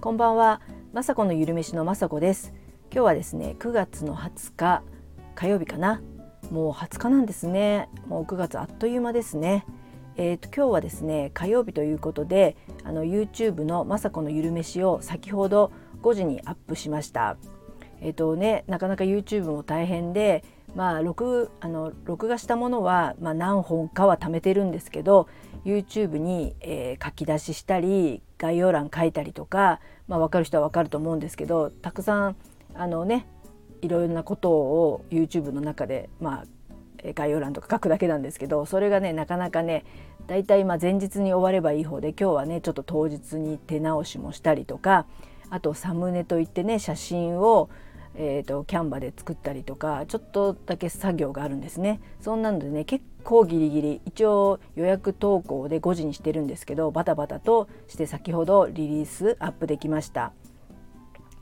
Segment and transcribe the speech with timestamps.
[0.00, 0.62] こんばんは、
[0.94, 2.54] まさこのゆるめしのまさこです。
[2.90, 4.82] 今日はですね9月の20日
[5.34, 6.00] 火曜日かな。
[6.50, 7.90] もう20日なんですね。
[8.06, 9.66] もう9月あっという間ですね。
[10.16, 15.70] えーと、今日はですね火曜日ということであの YouTube の「まさこのゆるめし」を先ほど
[16.00, 17.36] 5時にアップしました。
[18.00, 20.44] えーとね、なかなか YouTube も大変で、
[20.74, 25.28] まあ、録あの録画したものは、まあ、何本かは貯めてるんですけど
[25.64, 32.36] YouTube に、えー、書き出ししたり概要欄書いたりとか、まあ、分かる人は分かると思うんですけどたくさん
[32.74, 33.26] あのね
[33.82, 39.84] いろいろなことを YouTube の中で、まあ、概要欄とか書くだけなんですけどそれがねなかなかね
[40.26, 45.06] だいたい前日に終わればいい方で今日はねちょっと当日に手直しもしたりとか
[45.50, 47.68] あとサムネといってね写真を、
[48.16, 60.32] えーと、キャンバで作ったりとかちょっとだけ作業があるんですねそんなのでね結構ギリギリ一応予約投稿で5時にしてるんですけどバタバタとして先ほどリリースアップできました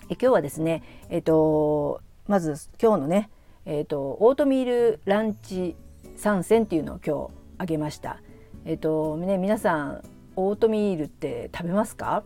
[0.09, 3.31] え今日はですねえっ、ー、とまず今日のね
[3.65, 5.77] えーと、オートミールランチ
[6.17, 8.21] 参戦っていうのを今日あげました。
[8.65, 10.03] えっ、ー、とね皆さん
[10.35, 12.25] オートミールって食べますか？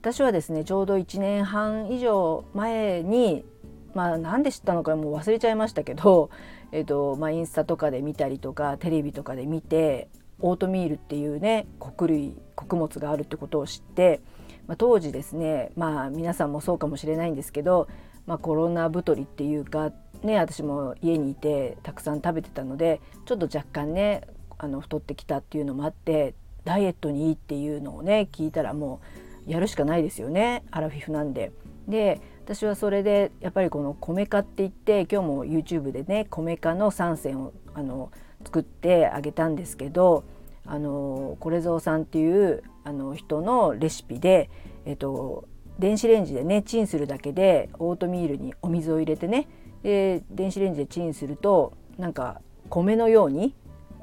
[0.00, 3.44] 私はですねちょうど1年半以上前に
[3.94, 6.30] まあ何で知ったのかもう忘れちゃいましたけど、
[6.72, 10.08] えーとまあ、インスタとかで見たりとかテレビとかで見て
[10.40, 14.20] オートミールっていうね穀類穀物があるってことを知って、
[14.66, 17.88] まあ、当時ですねまあ皆さんもそうかもしれないんですけど、
[18.26, 24.22] まあ、コロナ太りっていうかね私も家にいてたくさん食べてたのでちょっと若干ね
[24.58, 26.34] あの太ってきたっていうのもあって
[26.64, 29.00] ダイエットにいいっていうのをね聞いたらも
[29.46, 31.52] うやるしかないですよねアラフィフなんで。
[31.88, 38.10] で私はそれでやっぱりこの米化って言って今日も YouTube でね米化の3選をあの
[38.44, 40.24] 作ってあげたんですけど
[40.66, 44.50] あのこれぞうさんっていうあの人のレシピで、
[44.84, 49.48] えっと、電子レンジでねチンするだけでオートミールにお水を入れてね
[49.84, 53.54] で電子レンジでチンするとなんか米のように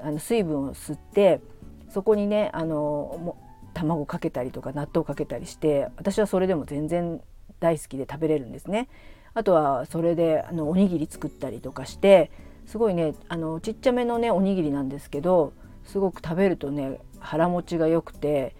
[0.01, 1.41] あの水分を吸って
[1.89, 3.35] そこにねあの
[3.73, 7.21] 卵かけたりとか納豆かけたりして私はそれでも全然
[7.59, 8.87] 大好きで食べれるんですね。
[9.33, 12.31] あとはそれであのおにぎり作ったりとかして
[12.65, 15.53] すごいねあのちっちゃめのねおにぎりなんですけど
[15.85, 18.55] すごく食べるとね腹持ちが良くて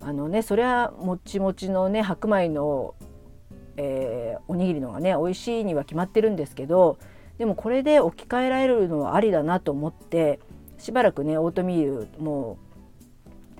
[0.00, 2.94] あのねそれはもちもちのね白米の
[3.76, 6.98] えー、おにぎりのがね美味しいには決まってるんですけど
[7.38, 10.40] でもこれで置き換えられるのはありだなと思って
[10.78, 12.58] しばらくねオートミールも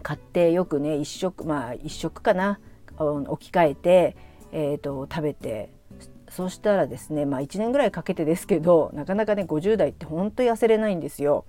[0.03, 2.58] 買ってよくね1食まあ1食かな
[2.98, 4.16] 置き換えて、
[4.52, 5.70] えーと、食べて
[6.28, 11.44] そしたらですねまあ1年ぐらいかけてですけどなかなかね50代ってほんと痩せれないんですよ。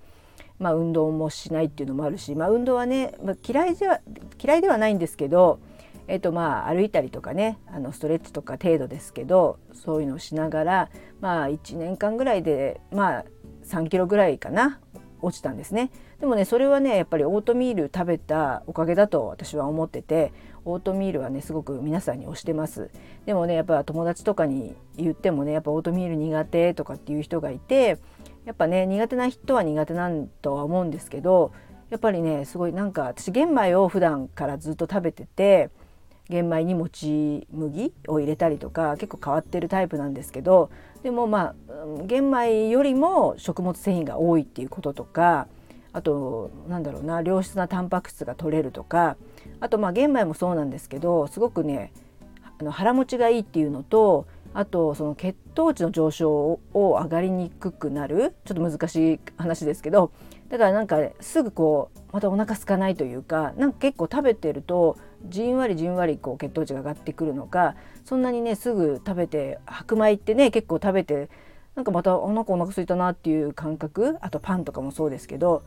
[0.58, 4.00] まあ、運動もしないっていうのもあるし、まあ、運動はね、まあ、嫌いでは
[4.42, 5.60] 嫌いではないんですけど
[6.08, 13.24] えーとまあ、歩いたりとかねあのストレッチとか程度ですけどそういうのをしながら、まあ、1年間ぐらいで、まあ、
[13.66, 14.80] 3キロぐらいかな
[15.20, 15.90] 落ちたんですね。
[16.20, 20.32] でもねそれはねやっぱりオートミール食べたおかげだと私は思ってて
[20.64, 22.90] オートミールはねすごく皆さんに推してます。
[23.26, 27.98] でもねやっぱ友達とかに言ってもねやっぱオートミール苦手とかっていう人がいて
[28.44, 31.52] やっぱね苦手な人は苦手なんとは思うんですけど
[31.90, 35.70] やっぱりねすごいなんか私玄米を普段からずっと食べてて
[36.28, 40.70] 玄米にもち麦を入れたりとか結構変わってるタイプなんですけど
[41.02, 41.74] でもまあ
[42.06, 45.46] 玄米よりも食物繊維が多いっていうこととか
[45.92, 49.16] あとなんだろうな良質なタンパク質が取れるとか
[49.60, 51.92] あとまあ玄米もそうなんですけどすごくね
[52.58, 60.10] あの腹持ちがいいっていうのとあとその血糖値の上昇を上がりにくくなるちょっと難しい話ですけど
[60.48, 64.96] だからなんかすぐこうまたお腹空かないというかなんか結構食べてると
[65.26, 67.74] じんわりじんわりこう血糖値が上がってくるのか
[68.04, 71.28] そんなにねすぐ食べて白米ってね結構食べて
[71.74, 75.62] なんかまたお腹お腹空いたなっていう感覚あとパンとかもそうですけど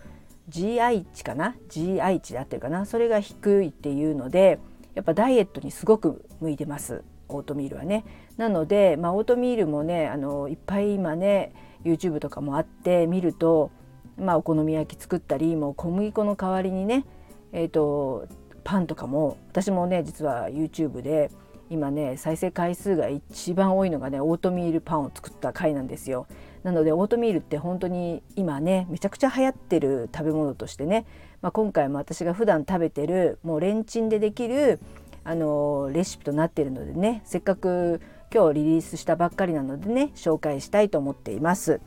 [0.49, 2.85] GI 値かな？GI 値であってるかな？
[2.85, 4.59] それが低いっていうので
[4.95, 7.03] やっぱダイエットにすごく向いてます。
[7.29, 8.03] オートミールはね。
[8.35, 11.53] なので、まあ、オートミールもねあのいっぱい今ね
[11.85, 13.71] YouTube とかもあって見ると、
[14.17, 17.05] まあ、お好み焼き作ったりもう小麦粉の代わりにね、
[17.53, 18.27] えーと
[18.63, 21.31] パンとかも私もね実は YouTube で
[21.69, 26.27] 今ね再生回数が一番多いのがねオートミールパンを作った回なんですよ。
[26.63, 31.05] なのでオートミールって本当に今ねめちゃくちゃ流行ってる食べ物としてね、
[31.41, 34.79] まあ、今回も私が普段食べてるもうレンチンでできる
[35.23, 38.01] あのレシピとなってるのでねせっかく
[38.33, 41.81] 今日リリースしたばっかりなのでね紹介したいと思っています。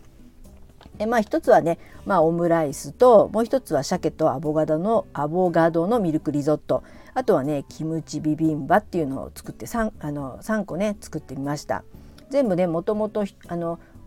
[0.98, 6.82] えまあ一つはね、まあ、オムライスともう一つは鮭とアボガドのアボガドのミルクリゾット。
[7.14, 11.84] あとはねキムチビビンバっていうのを作って 3, あの3個ね作ってみました。
[12.30, 13.24] 全部ねもともと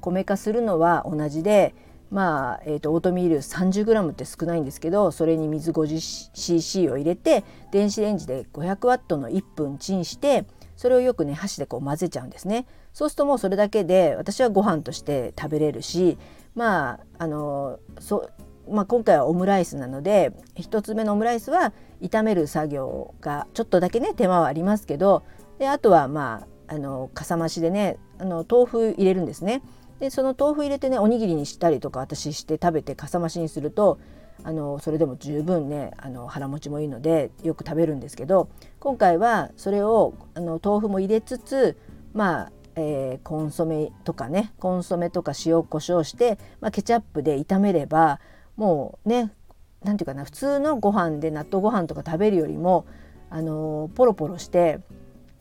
[0.01, 1.73] 米化するのは同じで
[2.09, 10.45] まあ、えーと、オートミール 30g って少ないんですけどそれに水 50cc を入れて電子レンジで 500W の1分チンして
[10.77, 12.65] それをよくね箸でこう混ぜちゃうんですね。
[12.93, 16.17] そうするともうそれだけで私はご飯として食べれるし
[16.57, 18.29] まああのそ
[18.69, 21.71] まあ、今回はオムライスなので1つ目のオムライスは
[22.01, 25.23] 炒める作業がちょっとだけね手間はありますけど
[25.57, 29.61] であとはまああのかさ増しでねあの豆腐入れるんですね。
[30.01, 33.99] でその豆腐入れてねおにぎりにしたりとか私して食べてかさ増しにすると
[34.43, 38.49] あのそれでも十分ねあの腹持ちもいいのでよく食べるんですけど
[38.79, 41.77] 今回はそれをあの豆腐も入れつつ
[42.13, 48.21] まあえー、コンソメとかねコンソメとか塩コショウして、まあ、ケチャップで炒めれば
[48.55, 49.33] もうね
[49.83, 52.85] 何て言うかな普通のご飯で納豆ご飯とか食べるよりも
[53.31, 54.79] あのポロポロして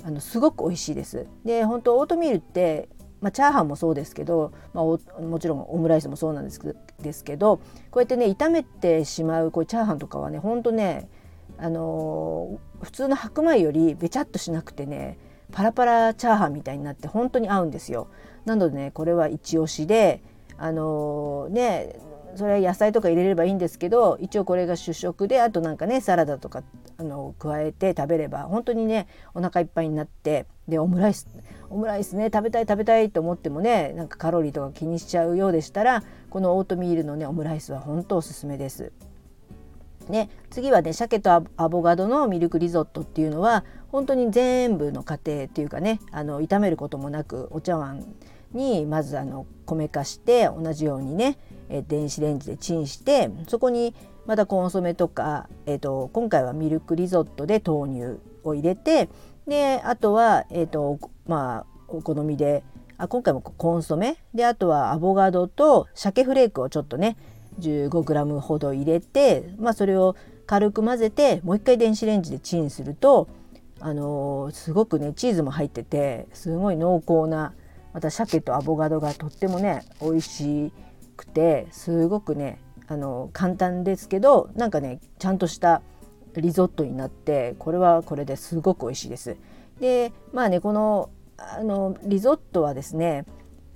[0.02, 1.26] あのすごく美味しいです。
[1.44, 2.88] で本当オートミールって
[3.20, 6.60] まあ、チャーハンもそうですけど、まあ、もちろんオムライスもそうなんです
[7.00, 7.58] ですけど
[7.90, 11.08] こうやってね炒めてしまうこうチャーハンとかはねほんとね、
[11.56, 15.18] あのー、普通の白米よりべちゃっとしなくてね
[15.52, 18.08] パラパラチャーハンみたいになって本当に合うんですよ。
[18.44, 20.22] なのでねこれは一押しで
[20.58, 22.00] あのー、ね
[22.36, 26.62] それは野菜とか入れればいいんですけど一応これが主食であとなんかねサラダとか
[26.98, 31.26] あの加えて食べれば本当にねお腹いっぱいになってでオムライス
[31.70, 38.92] オムライスね食べたい食べたいと思ってもねなんかカロリーとか気にしちゃうようでしたらこのオートミールのねオムライスは本当おすすめです。
[40.08, 43.64] ね、次はね鮭とアボガドのミルクリゾットっていうのは
[43.96, 48.04] 本当に全部の家庭っていうかねあの炒めることもなくお茶碗
[48.52, 51.38] にまずあの米化して同じようにね、
[51.70, 53.94] え電子レンジでチンしてそこに
[54.26, 59.08] またコンソメとか、えーと、今回はミルクリゾットで豆乳を入れて
[59.48, 62.64] であとは、えーとまあ、お好みで
[62.98, 64.18] あ今回もコンソメ？
[64.34, 67.16] であとはアボガドと鮭フレークをちょっとね
[67.60, 70.16] 15g ほど入れて、まあ、それを
[70.46, 73.28] 軽く混ぜてもう一回電子レンジでチンすると、
[73.80, 77.54] あの、すごくねチーズも入っててすごい濃厚な
[77.92, 80.72] また鮭とアボカドがとってもね美味し
[81.16, 85.80] くてすごくねあの簡単ですけどなんかねちゃんとした
[86.34, 89.36] リゾットになってこれはこれですごく美味しいです。
[89.80, 91.08] でまあねこの
[91.38, 93.24] あのリゾットはですね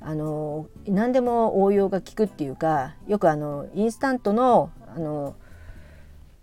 [0.00, 5.34] あの何でも応用が効くっていうかよくあのインスタントのあの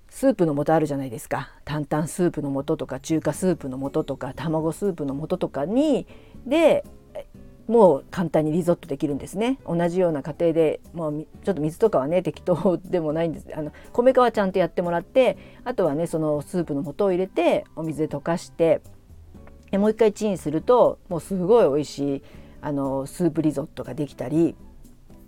[0.10, 1.52] スープの素あるじゃないですか。
[1.66, 6.08] 担々スープの素とか中華スープの素とか卵スープの素とかに
[6.46, 6.86] で
[7.68, 9.60] もう簡単にリゾットできるんですね。
[9.66, 13.48] 同じような過程でもうちょっと水とかはね適当でもないんです。
[13.54, 18.82] あの米化はちゃんとやってもらってあとはねそのスープの素を入れてお水で溶かして
[19.74, 22.24] もう一回チンするともうすごい美味しい
[22.62, 24.56] あのスープリゾットができたり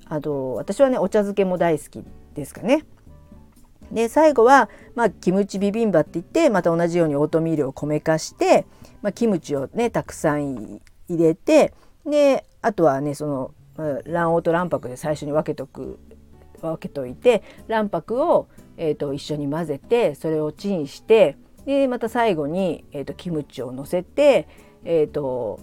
[0.05, 2.03] あと私はねお茶漬けも大好き
[2.33, 2.85] ですかね。
[3.91, 8.65] で最後は、まあ、キムチビビンバって言ってまた同じようにオートミールを米化して、
[9.01, 11.73] まあ、キムチをねたくさん入れて
[12.05, 13.53] であとはねその
[14.05, 15.99] 卵黄と卵白で最初に分けとく
[16.61, 18.47] 分けといて卵白を、
[18.77, 24.47] えーと、一緒に混ぜてそれをチンしてでまた最後に、えーと、キムチをのせて、
[24.83, 25.59] えーと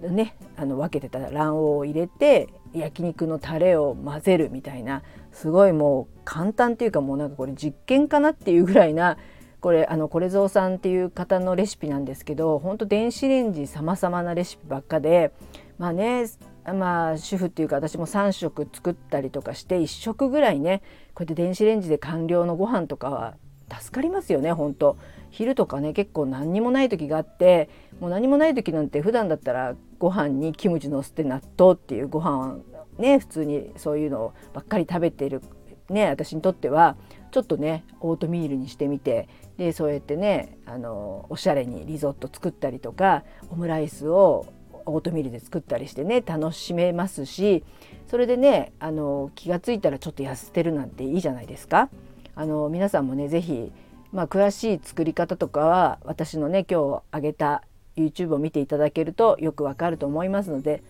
[0.00, 5.02] ね、あの分けてた卵黄を入れて焼肉のタレを混ぜるみたいな
[5.32, 9.16] すごいもう簡単っていうかもうなんかこれ実験かなっていうぐらいな
[9.60, 15.32] これあのこれぞうさんっていう方のレシピなんですけど本当電子レンジ様々なレシピばっかで
[15.78, 16.26] まあね
[16.64, 20.82] まあ主婦っていうか私も3食作ったりとかして1食ぐらいね
[21.14, 23.36] こうやって電子レンジで完了のご飯とかは
[23.80, 24.96] 助かりますよね本当
[25.30, 27.68] 昼とかね結構何にもない時があって
[28.00, 32.58] もう何もない時なんて普段だったらご飯にキムチのせて納豆っていうご飯
[32.98, 35.42] ね普通にそういうのばっかり食べてる
[35.88, 36.96] ね私にとっては
[37.30, 44.46] ちょっとねオートミールにしてみてでそうやってねあのおしゃれにリゾット作ったりとかオムライスを
[44.84, 47.64] オートミールで作ったりしてね楽しめますし
[48.06, 51.88] それでねあの気が付いたらちょっと痩せてるなんていいじゃないですか。
[52.34, 53.72] あの皆さんもね是非
[54.12, 57.62] まあ、詳しい作り方とかは私のね今日あげた
[57.96, 60.82] YouTube を見ていただけるとよくわかると思いますので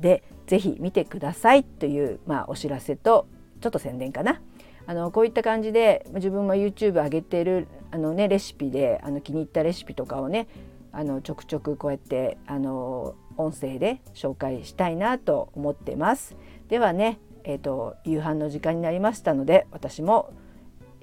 [0.00, 3.28] で是非見てくださいという、まあ、お知らせと
[3.60, 4.40] ちょっと宣伝かな。
[4.86, 10.46] あのこういった感じで自分も YouTube 上げてるあの、ね、レシピであの気に入ったレシピとかをね
[10.92, 16.36] あのちょくちょくこうやってあの音声で紹介したいなと思ってます。
[16.68, 20.32] ではねえーと、夕飯の時間になりましたので私も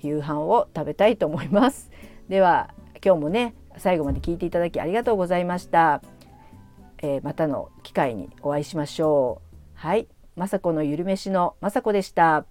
[0.02, 1.92] 夕飯を食べたいと思います。
[2.30, 6.02] では今日もね最後まで聞いていただきありがとうございました。
[7.04, 9.58] えー、またの機会にお会いしましょう。
[9.74, 12.46] はい、雅子のゆるめしの雅子でした。